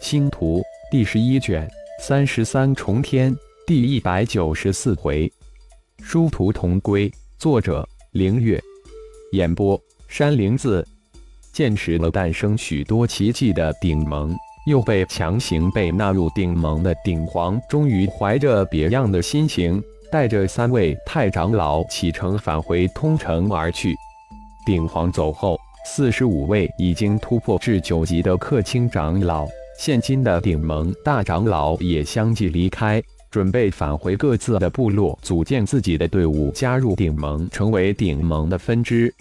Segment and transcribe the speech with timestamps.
[0.00, 1.68] 星图第十一卷
[2.00, 3.34] 三十三重天
[3.66, 5.30] 第一百九十四回，
[6.00, 7.12] 殊途同归。
[7.36, 8.62] 作者：凌月。
[9.32, 10.86] 演播：山灵子。
[11.52, 14.34] 见识了诞生许多奇迹的顶盟，
[14.66, 23.94] 又被强行被纳入顶盟的顶皇，终于怀着别样的心情，带着三位太长老启程返回通城而去。
[24.64, 29.46] 顶皇走后，四十五位已经突破至九级的客卿长老。
[29.78, 33.00] 现今的顶盟大长老也相继离开，
[33.30, 39.14] 准备返回各自的部落，组建自己的队伍，加入顶盟，成为顶盟的分支。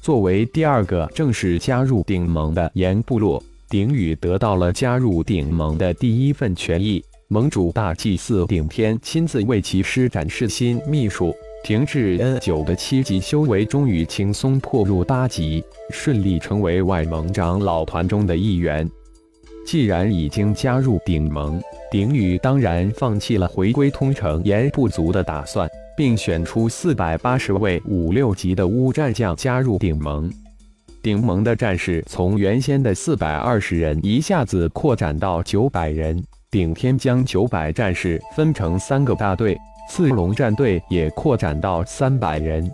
[0.00, 7.04] 作为第二个正式加入顶盟的岩部落，顶宇得到了加入顶盟的第一份权益。
[7.26, 11.34] 盟主大祭司顶天亲自为其施展示新秘术，
[11.64, 18.88] 停滞 N 九的七级修为终于轻松破入八级，顺利成为外盟长老团中的一员。
[19.68, 30.32] 既然已经加入顶盟，顶宇当然放弃了回归通城岩部族的打算，并选出四百八十位五六级的乌战将加入顶盟。
[31.02, 36.18] 顶盟的战士从原先的四百二十人一下子扩展到九百人。
[36.50, 39.54] 顶天将九百战士分成三个大队，
[39.90, 42.66] 刺龙战队也扩展到三百人。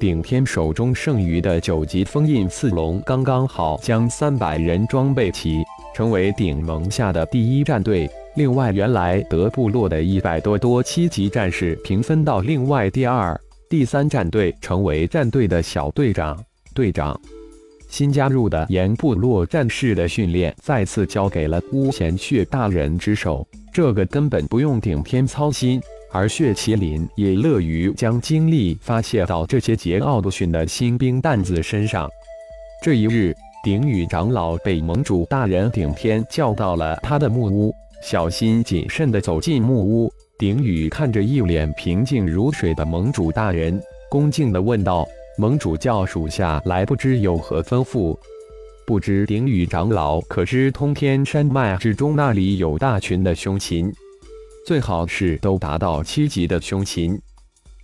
[0.00, 5.62] 顶天手中剩余的九级封印刺龙刚刚好将三百人装备齐。
[5.96, 8.06] 成为顶盟下的第一战队。
[8.34, 13.34] 另外，原来德部落的一百多多七级战士平分到另外第二、
[13.70, 16.38] 第三战队，成为战队的小队长、
[16.74, 17.18] 队长。
[17.88, 25.80] 新加入的岩部落战士的训练再次交给了巫贤血大人之手，这个根本不用顶天操心。
[26.12, 32.06] 而血麒麟也乐于将精力发泄到这些桀骜不驯的新兵蛋子身上。
[32.82, 33.34] 这一日。
[33.66, 40.08] 顶宇长老被盟主大人顶天叫到了他的木屋，小心谨慎地走进木屋。
[40.38, 45.04] 顶宇看着一脸平静如水的盟主大人，恭敬地问道
[45.36, 48.16] ：“盟主叫属下来，不知有何吩咐？”
[48.86, 53.92] 不知顶宇长老可知通天山脉之中那里有大群的凶禽，
[54.64, 57.20] 最好是都达到七级的凶禽。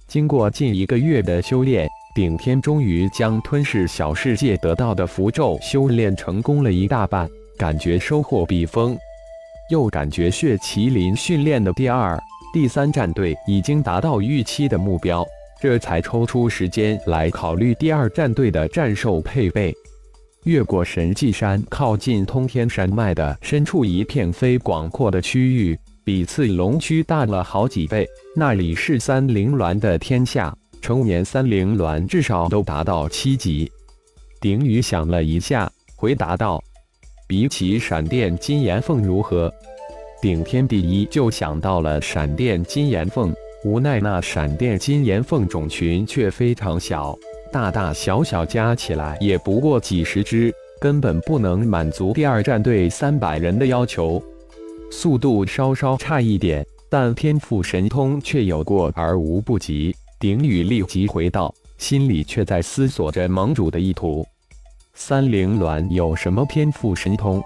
[0.07, 1.89] 经过近一个月的修炼。
[2.15, 8.99] 顶天终于将吞噬小世界得到的符咒修炼成功了一大半，感觉收获毕丰。
[9.71, 12.21] 又感觉血麒麟训练的第二、
[12.53, 15.27] 第三战队已经达到预期的目标，
[15.59, 19.75] 这才抽出时间来考虑第二战队的战兽配备。
[20.45, 28.07] 越过神迹山，靠近通天山脉的深处一片非广阔的区域，比次龙区大了好几倍。
[28.37, 30.55] 那里是三灵鸾的天下。
[30.83, 33.71] 成年三灵鸾至少都达到七级。
[34.41, 36.61] 顶宇想了一下，回答道
[37.29, 39.51] ：“比起闪电金岩凤如何？”
[40.21, 43.33] 顶天第一就想到了闪电金岩凤，
[43.65, 47.17] 无奈那闪电金岩凤种群却非常小，
[47.53, 54.21] 大大小小加起来也不过几十只，根本不能满足第二战队三百人的要求。
[54.91, 59.95] 速度稍稍差一点，但天赋神通却有过而无不及。
[60.23, 64.25] 顶宇立即回道，心里却在思索着盟主的意图。
[64.95, 67.43] 三灵鸾有什么天赋神通？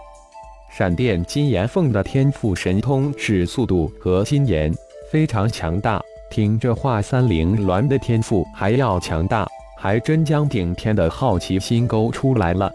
[0.70, 4.70] 闪电金岩凤的天赋神通是速度和金岩，
[5.10, 6.02] 非常强大。
[6.30, 9.48] 听这话，三灵鸾的天赋还要强大，
[9.78, 12.70] 还真将顶天的好奇心勾出来了。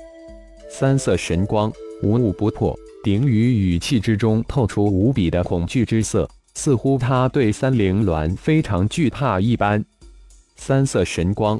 [0.67, 2.75] 三色神光，无物不破。
[3.03, 9.85] 顶宇语气之中透出无比的恐惧之色，似乎他对三灵鸾非常惧怕一般。
[10.63, 11.59] 三色神光，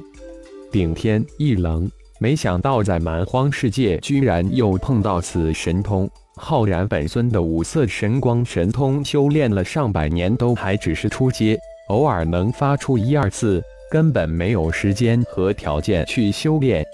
[0.70, 1.90] 顶天一冷，
[2.20, 6.08] 没想到在蛮荒世界居然又碰到此神通。
[6.36, 11.58] 浩然本尊的五色神光神通，修炼了上百年都还只是初阶，
[11.88, 16.86] 偶尔能发出一二次，根本没有时间和条件去修炼。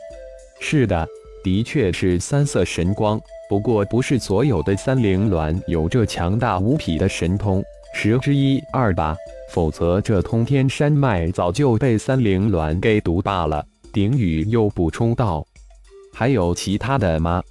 [0.61, 1.07] 是的，
[1.45, 3.21] 的确是三色神光，
[3.51, 7.63] 不过不是所有的三灵鸾有这强大无匹的神通，
[7.93, 9.15] 十之一二吧。
[9.49, 13.65] 否则，这通天山脉早就被三灵鸾给独霸了。
[13.93, 15.45] 顶宇又补充道
[16.13, 17.43] ：“还有其他的吗？”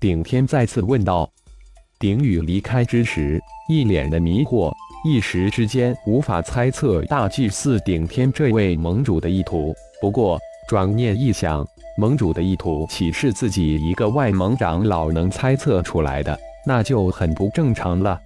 [0.00, 1.28] 顶天再次问道。
[1.98, 4.72] 顶宇离开之时，一脸的迷惑，
[5.04, 9.74] 一时之间无法猜测大祭司顶天这位盟主的意图。
[10.00, 10.38] 不过
[10.68, 16.38] 转念一想，盟主的意图岂是自己一个外盟长老能猜测出来的？
[16.66, 18.20] 那就很不正常了。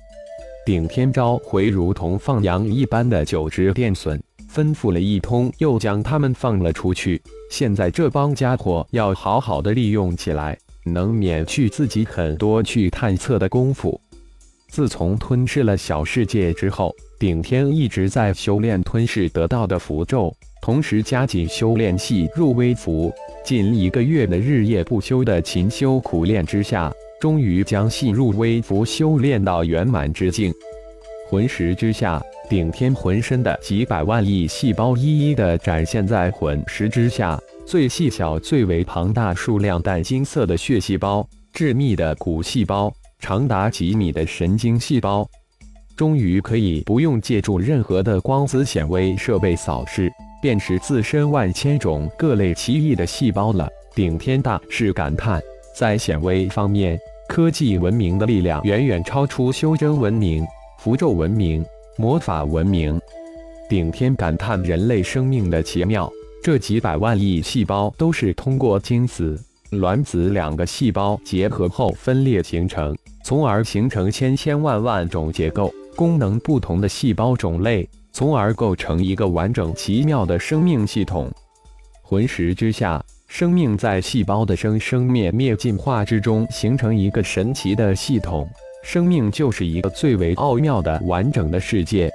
[0.65, 4.21] 顶天召回如同放羊一般的九只电隼，
[4.51, 7.21] 吩咐了一通，又将他们放了出去。
[7.51, 10.59] 现在这帮家伙要好好的利用起来。
[10.85, 14.01] 能免去自己很多去探测的功夫。
[14.69, 23.13] 自从吞噬了小世界之后，顶天一直在修炼吞噬得到的符咒，同时加紧修炼系入微符。
[23.45, 30.53] 近一个月的日夜不休的勤修苦练之下，终于将细入微符修炼到圆满之境。
[31.31, 32.21] 魂石之下，
[32.51, 42.93] 顶天浑身的几百万亿细胞一一的展现在魂石之下，最细小、最为庞大数量淡金色的血细胞，致密的骨细胞。
[43.21, 45.25] 长达几米的神经细胞，
[45.97, 50.11] 终于可以不用借助任何的光子显微设备扫视，
[50.43, 53.69] 辨识自身万千种各类奇异的细胞了。
[53.95, 55.41] 顶天大是感叹，
[55.73, 56.99] 在显微方面，
[57.33, 60.47] 科技文明的力量远远超出修真文明、
[60.81, 61.65] 符咒文明、
[61.97, 63.01] 魔法文明。
[63.71, 66.13] 顶天感叹人类生命的奇妙，
[66.43, 72.95] 这几百万亿细胞都是通过精子、卵子两个细胞结合后分裂形成。
[73.25, 81.33] 从而形成千千万万种结构、功能不同的细胞种类，从而构成一个完整奇妙的生命系统。
[82.03, 83.03] 魂石之下，
[83.35, 88.47] 生命在细胞的生生灭灭进化之中形成一个神奇的系统。
[88.85, 92.11] 生命就是一个最为奥妙的完整的世界。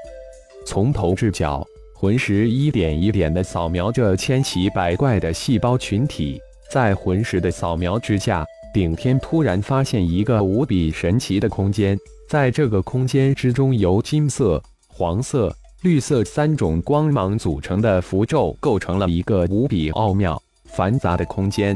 [0.64, 1.66] 从头至脚，
[1.96, 6.40] 魂石一点一点地扫描着千奇百怪的细胞群体，
[6.72, 8.46] 在魂石的扫描之下。
[8.72, 11.98] 顶天突然发现一个无比神奇的空间，
[12.30, 20.40] 在这个空间之中，由金色、黄色、绿色三种光芒组成的符咒构成了一个无比奥妙、
[20.77, 21.75] 繁杂的空间。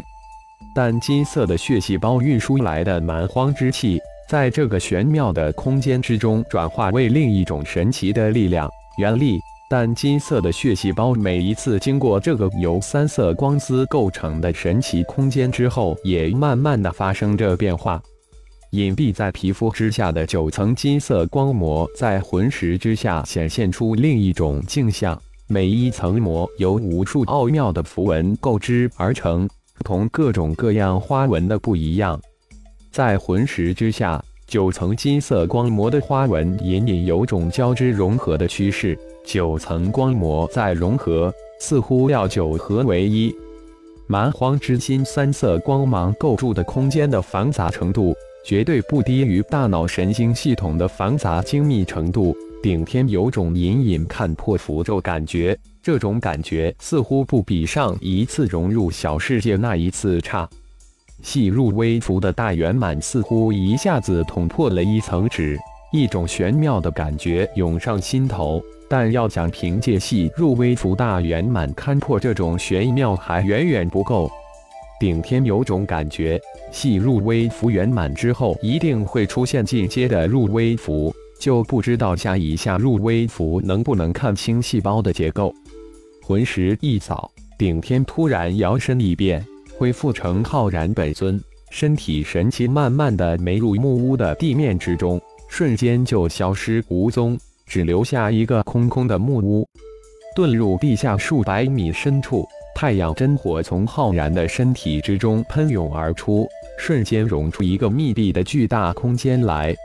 [0.76, 4.00] 但金色的血细胞运输来的蛮荒之气，
[4.30, 8.70] 在这个玄妙的空间之中转化为另一种神奇的力量——
[9.00, 9.40] 原力。
[9.70, 18.02] 但金色的血细胞每一次经过这个由三色光丝构成的神奇空间之后，也慢慢的发生着变化。
[18.72, 25.20] 隐蔽在皮肤之下的九层金色光膜，在魂石之下显现出另一种镜像。
[25.52, 29.50] 每一层膜由无数奥妙的符文构织而成，
[29.84, 32.18] 同各种各样花纹的不一样。
[32.90, 38.98] 在魂石之下，九层金色光膜的花纹隐隐有种交织融合的趋势。
[39.26, 43.36] 九层光膜在融合，似乎要九合为一。
[44.08, 48.16] 蛮荒之心三色光芒构筑的空间的繁杂程度，
[48.46, 52.34] 绝对不低于大脑神经系统的繁杂精密程度。
[52.62, 60.48] 顶天有种隐隐看破符咒感觉，这种感觉似乎不比上一次融入小世界那一次差。
[61.24, 65.58] 细入微符的大圆满似乎一下子捅破了一层纸，
[65.92, 68.62] 一种玄妙的感觉涌上心头。
[68.88, 74.30] 但要想凭借细入微符大圆满勘破这种玄妙，还远远不够。
[75.00, 76.40] 顶天有种感觉，
[76.72, 81.12] 细入微符圆满之后，一定会出现进阶的入微符，
[81.42, 85.52] 就不知道下一下入微符能不能看清细胞的结构。
[86.24, 89.44] 魂石一扫，顶天突然摇身一变，
[89.76, 91.42] 恢复成浩然本尊，
[91.72, 97.36] 身体神奇慢慢的没入木屋的地面之中，瞬间就消失无踪。
[97.66, 99.68] 只留下一个空空的木屋，
[100.36, 102.48] 遁入地下数百米深处。
[102.76, 106.48] 太阳真火从浩然的身体之中喷涌而出，
[106.78, 109.76] 瞬间融出一个密闭的巨大空间来。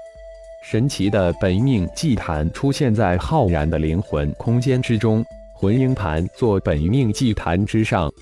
[0.69, 8.13] 神奇的本命祭坛出现在浩然的灵魂空间之中，魂婴盘做本命祭坛之上。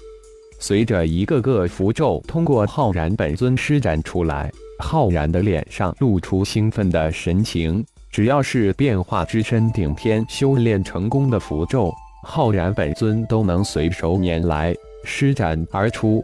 [0.60, 7.82] 随着一个个符咒通过浩然本尊施展出来，浩然的脸上露出兴奋的神情。
[8.10, 11.90] 只要是变化之身顶天修炼成功的符咒，
[12.24, 16.22] 浩然本尊都能随手拈来施展而出。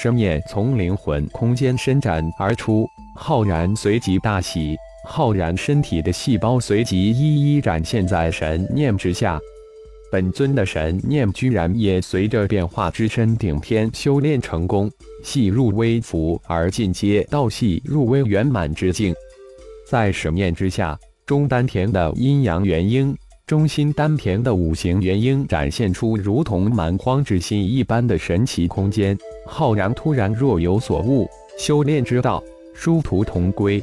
[0.00, 4.74] 生念从灵魂空间伸展而出，浩然随即大喜，
[5.04, 9.38] 浩然身体的细胞随即一一展现在神念之下。
[10.10, 14.90] 本尊的神念居然也随着变化之身顶天修炼成功，
[15.24, 19.12] 细入微符而进阶到细入微圆满之境。
[19.86, 20.96] 在神念之下，
[21.26, 29.18] 中丹田的阴阳元婴，中心丹田的五行元婴展现出如同蛮荒之心一般的神奇空间。
[29.46, 32.42] 浩然突然若有所悟，修炼之道，
[32.72, 33.82] 殊途同归。